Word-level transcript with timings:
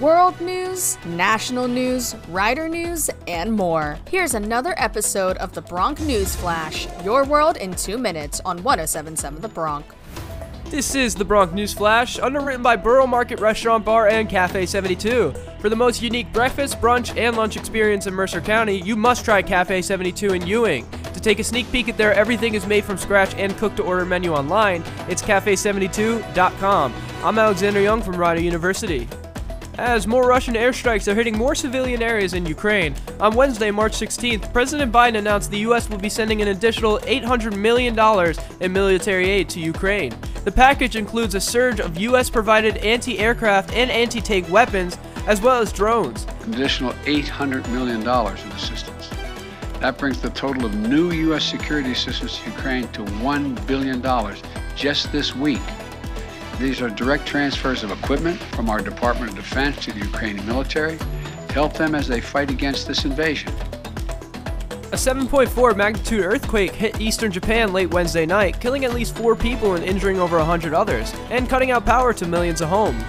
world 0.00 0.40
news, 0.40 0.96
national 1.04 1.68
news, 1.68 2.16
rider 2.30 2.68
news, 2.68 3.10
and 3.28 3.52
more. 3.52 3.98
Here's 4.10 4.32
another 4.32 4.74
episode 4.78 5.36
of 5.36 5.52
the 5.52 5.60
Bronc 5.60 6.00
News 6.00 6.34
Flash, 6.34 6.88
your 7.04 7.24
world 7.24 7.58
in 7.58 7.74
two 7.74 7.98
minutes 7.98 8.40
on 8.46 8.62
1077 8.62 9.42
The 9.42 9.48
Bronc. 9.48 9.84
This 10.66 10.94
is 10.94 11.14
the 11.14 11.24
Bronc 11.24 11.52
News 11.52 11.74
Flash, 11.74 12.18
underwritten 12.18 12.62
by 12.62 12.76
Borough 12.76 13.06
Market 13.06 13.40
Restaurant 13.40 13.84
Bar 13.84 14.08
and 14.08 14.26
Cafe 14.26 14.64
72. 14.64 15.34
For 15.58 15.68
the 15.68 15.76
most 15.76 16.00
unique 16.00 16.32
breakfast, 16.32 16.80
brunch, 16.80 17.14
and 17.18 17.36
lunch 17.36 17.58
experience 17.58 18.06
in 18.06 18.14
Mercer 18.14 18.40
County, 18.40 18.80
you 18.80 18.96
must 18.96 19.24
try 19.24 19.42
Cafe 19.42 19.82
72 19.82 20.32
in 20.32 20.46
Ewing. 20.46 20.88
To 21.12 21.20
take 21.20 21.40
a 21.40 21.44
sneak 21.44 21.70
peek 21.70 21.90
at 21.90 21.98
their 21.98 22.14
everything 22.14 22.54
is 22.54 22.66
made 22.66 22.84
from 22.84 22.96
scratch 22.96 23.34
and 23.34 23.54
cooked 23.58 23.76
to 23.76 23.82
order 23.82 24.06
menu 24.06 24.32
online, 24.32 24.82
it's 25.08 25.20
cafe72.com. 25.20 26.94
I'm 27.22 27.38
Alexander 27.38 27.80
Junge 27.80 28.02
from 28.02 28.16
Rider 28.16 28.40
University. 28.40 29.06
As 29.80 30.06
more 30.06 30.28
Russian 30.28 30.56
airstrikes 30.56 31.08
are 31.08 31.14
hitting 31.14 31.38
more 31.38 31.54
civilian 31.54 32.02
areas 32.02 32.34
in 32.34 32.44
Ukraine, 32.44 32.94
on 33.18 33.34
Wednesday, 33.34 33.70
March 33.70 33.92
16th, 33.92 34.52
President 34.52 34.92
Biden 34.92 35.16
announced 35.16 35.50
the 35.50 35.60
U.S. 35.60 35.88
will 35.88 35.96
be 35.96 36.10
sending 36.10 36.42
an 36.42 36.48
additional 36.48 36.98
$800 36.98 37.56
million 37.56 37.98
in 38.60 38.72
military 38.74 39.30
aid 39.30 39.48
to 39.48 39.58
Ukraine. 39.58 40.14
The 40.44 40.52
package 40.52 40.96
includes 40.96 41.34
a 41.34 41.40
surge 41.40 41.80
of 41.80 41.96
U.S. 41.96 42.28
provided 42.28 42.76
anti 42.76 43.18
aircraft 43.18 43.72
and 43.72 43.90
anti 43.90 44.20
tank 44.20 44.50
weapons, 44.50 44.98
as 45.26 45.40
well 45.40 45.62
as 45.62 45.72
drones. 45.72 46.26
An 46.42 46.52
additional 46.52 46.92
$800 47.04 47.66
million 47.70 48.02
in 48.02 48.52
assistance. 48.52 49.08
That 49.78 49.96
brings 49.96 50.20
the 50.20 50.28
total 50.28 50.66
of 50.66 50.74
new 50.74 51.10
U.S. 51.10 51.42
security 51.42 51.92
assistance 51.92 52.38
to 52.40 52.50
Ukraine 52.50 52.86
to 52.88 53.00
$1 53.02 53.66
billion 53.66 54.02
just 54.76 55.10
this 55.10 55.34
week. 55.34 55.62
These 56.60 56.82
are 56.82 56.90
direct 56.90 57.24
transfers 57.24 57.82
of 57.82 57.90
equipment 57.90 58.38
from 58.38 58.68
our 58.68 58.82
Department 58.82 59.30
of 59.30 59.36
Defense 59.36 59.82
to 59.86 59.92
the 59.92 60.00
Ukrainian 60.00 60.46
military 60.46 60.98
to 60.98 61.54
help 61.54 61.72
them 61.72 61.94
as 61.94 62.06
they 62.06 62.20
fight 62.20 62.50
against 62.50 62.86
this 62.86 63.06
invasion. 63.06 63.50
A 64.92 64.96
7.4 64.96 65.74
magnitude 65.74 66.22
earthquake 66.22 66.72
hit 66.72 67.00
eastern 67.00 67.32
Japan 67.32 67.72
late 67.72 67.88
Wednesday 67.88 68.26
night, 68.26 68.60
killing 68.60 68.84
at 68.84 68.92
least 68.92 69.16
four 69.16 69.34
people 69.34 69.74
and 69.74 69.82
injuring 69.82 70.20
over 70.20 70.36
100 70.36 70.74
others, 70.74 71.14
and 71.30 71.48
cutting 71.48 71.70
out 71.70 71.86
power 71.86 72.12
to 72.12 72.26
millions 72.26 72.60
of 72.60 72.68
homes. 72.68 73.02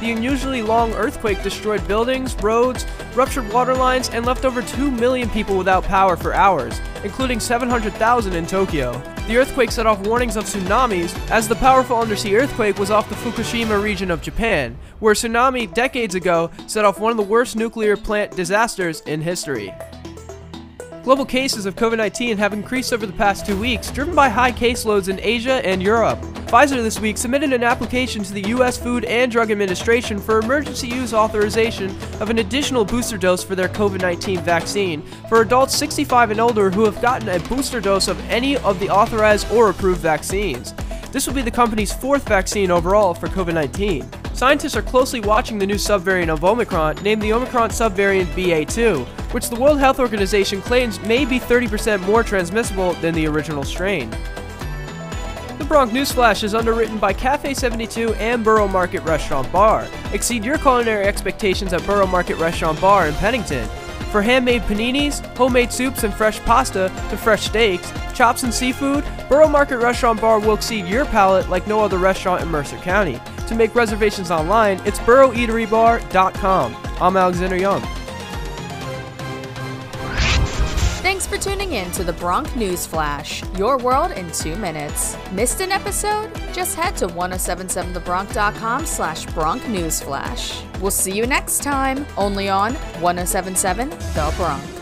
The 0.00 0.10
unusually 0.10 0.62
long 0.62 0.94
earthquake 0.94 1.42
destroyed 1.42 1.86
buildings, 1.86 2.34
roads, 2.36 2.86
ruptured 3.14 3.52
water 3.52 3.74
lines, 3.74 4.08
and 4.08 4.24
left 4.24 4.46
over 4.46 4.62
2 4.62 4.90
million 4.90 5.28
people 5.28 5.58
without 5.58 5.84
power 5.84 6.16
for 6.16 6.32
hours, 6.32 6.80
including 7.04 7.38
700,000 7.38 8.32
in 8.32 8.46
Tokyo. 8.46 9.13
The 9.26 9.38
earthquake 9.38 9.70
set 9.70 9.86
off 9.86 10.06
warnings 10.06 10.36
of 10.36 10.44
tsunamis, 10.44 11.18
as 11.30 11.48
the 11.48 11.54
powerful 11.54 11.96
undersea 11.98 12.36
earthquake 12.36 12.78
was 12.78 12.90
off 12.90 13.08
the 13.08 13.14
Fukushima 13.14 13.82
region 13.82 14.10
of 14.10 14.20
Japan, 14.20 14.76
where 14.98 15.12
a 15.12 15.14
tsunami 15.14 15.72
decades 15.72 16.14
ago 16.14 16.50
set 16.66 16.84
off 16.84 17.00
one 17.00 17.10
of 17.10 17.16
the 17.16 17.22
worst 17.22 17.56
nuclear 17.56 17.96
plant 17.96 18.36
disasters 18.36 19.00
in 19.06 19.22
history. 19.22 19.72
Global 21.04 21.26
cases 21.26 21.66
of 21.66 21.76
COVID 21.76 21.98
19 21.98 22.38
have 22.38 22.54
increased 22.54 22.90
over 22.90 23.04
the 23.04 23.12
past 23.12 23.44
two 23.44 23.60
weeks, 23.60 23.90
driven 23.90 24.14
by 24.14 24.30
high 24.30 24.50
caseloads 24.50 25.10
in 25.10 25.20
Asia 25.20 25.60
and 25.62 25.82
Europe. 25.82 26.18
Pfizer 26.46 26.82
this 26.82 26.98
week 26.98 27.18
submitted 27.18 27.52
an 27.52 27.62
application 27.62 28.22
to 28.22 28.32
the 28.32 28.48
U.S. 28.48 28.78
Food 28.78 29.04
and 29.04 29.30
Drug 29.30 29.50
Administration 29.50 30.18
for 30.18 30.38
emergency 30.38 30.88
use 30.88 31.12
authorization 31.12 31.90
of 32.20 32.30
an 32.30 32.38
additional 32.38 32.86
booster 32.86 33.18
dose 33.18 33.44
for 33.44 33.54
their 33.54 33.68
COVID 33.68 34.00
19 34.00 34.40
vaccine 34.40 35.02
for 35.28 35.42
adults 35.42 35.76
65 35.76 36.30
and 36.30 36.40
older 36.40 36.70
who 36.70 36.86
have 36.86 37.02
gotten 37.02 37.28
a 37.28 37.38
booster 37.50 37.82
dose 37.82 38.08
of 38.08 38.18
any 38.30 38.56
of 38.56 38.80
the 38.80 38.88
authorized 38.88 39.50
or 39.52 39.68
approved 39.68 40.00
vaccines. 40.00 40.72
This 41.12 41.26
will 41.26 41.34
be 41.34 41.42
the 41.42 41.50
company's 41.50 41.92
fourth 41.92 42.26
vaccine 42.26 42.70
overall 42.70 43.12
for 43.12 43.26
COVID 43.28 43.52
19. 43.52 44.08
Scientists 44.34 44.74
are 44.74 44.82
closely 44.82 45.20
watching 45.20 45.58
the 45.58 45.66
new 45.66 45.74
subvariant 45.74 46.30
of 46.30 46.44
Omicron, 46.44 46.96
named 47.02 47.20
the 47.20 47.34
Omicron 47.34 47.68
subvariant 47.68 48.24
BA2, 48.28 49.06
which 49.34 49.48
the 49.48 49.56
World 49.56 49.80
Health 49.80 49.98
Organization 49.98 50.62
claims 50.62 51.00
may 51.00 51.24
be 51.24 51.40
30% 51.40 52.00
more 52.02 52.22
transmissible 52.22 52.92
than 52.94 53.16
the 53.16 53.26
original 53.26 53.64
strain. 53.64 54.08
The 55.58 55.64
Bronc 55.64 55.90
Newsflash 55.90 56.44
is 56.44 56.54
underwritten 56.54 56.98
by 56.98 57.14
Cafe 57.14 57.52
72 57.52 58.14
and 58.14 58.44
Borough 58.44 58.68
Market 58.68 59.00
Restaurant 59.00 59.50
Bar. 59.50 59.88
Exceed 60.12 60.44
your 60.44 60.56
culinary 60.58 61.06
expectations 61.06 61.72
at 61.72 61.84
Borough 61.84 62.06
Market 62.06 62.36
Restaurant 62.36 62.80
Bar 62.80 63.08
in 63.08 63.14
Pennington. 63.14 63.68
For 64.12 64.22
handmade 64.22 64.62
paninis, 64.62 65.20
homemade 65.36 65.72
soups, 65.72 66.04
and 66.04 66.14
fresh 66.14 66.38
pasta 66.40 66.88
to 67.10 67.16
fresh 67.16 67.46
steaks, 67.46 67.92
chops, 68.14 68.44
and 68.44 68.54
seafood, 68.54 69.04
Borough 69.28 69.48
Market 69.48 69.78
Restaurant 69.78 70.20
Bar 70.20 70.38
will 70.38 70.54
exceed 70.54 70.86
your 70.86 71.06
palate 71.06 71.48
like 71.48 71.66
no 71.66 71.80
other 71.80 71.98
restaurant 71.98 72.40
in 72.40 72.48
Mercer 72.48 72.76
County. 72.76 73.20
To 73.48 73.56
make 73.56 73.74
reservations 73.74 74.30
online, 74.30 74.80
it's 74.84 75.00
boroughEateryBar.com. 75.00 76.76
I'm 77.00 77.16
Alexander 77.16 77.58
Junge. 77.58 77.93
Thanks 81.04 81.26
for 81.26 81.36
tuning 81.36 81.74
in 81.74 81.90
to 81.92 82.02
the 82.02 82.14
Bronc 82.14 82.56
News 82.56 82.86
Flash, 82.86 83.42
your 83.58 83.76
world 83.76 84.12
in 84.12 84.32
two 84.32 84.56
minutes. 84.56 85.18
Missed 85.32 85.60
an 85.60 85.70
episode? 85.70 86.30
Just 86.54 86.76
head 86.76 86.96
to 86.96 87.08
1077thebronc.com 87.08 88.86
slash 88.86 89.26
Bronc 89.26 89.68
News 89.68 90.00
Flash. 90.00 90.62
We'll 90.80 90.90
see 90.90 91.12
you 91.12 91.26
next 91.26 91.62
time, 91.62 92.06
only 92.16 92.48
on 92.48 92.72
1077 93.02 93.90
The 93.90 94.34
Bronc. 94.38 94.73